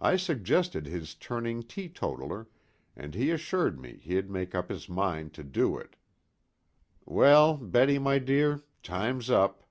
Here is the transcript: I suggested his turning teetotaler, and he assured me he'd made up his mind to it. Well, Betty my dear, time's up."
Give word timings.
I 0.00 0.16
suggested 0.16 0.86
his 0.86 1.14
turning 1.14 1.62
teetotaler, 1.62 2.48
and 2.96 3.14
he 3.14 3.30
assured 3.30 3.78
me 3.78 3.98
he'd 4.02 4.28
made 4.28 4.52
up 4.52 4.68
his 4.68 4.88
mind 4.88 5.32
to 5.34 5.78
it. 5.78 5.94
Well, 7.04 7.56
Betty 7.56 8.00
my 8.00 8.18
dear, 8.18 8.64
time's 8.82 9.30
up." 9.30 9.62